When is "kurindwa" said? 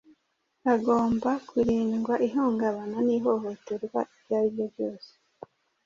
1.47-2.13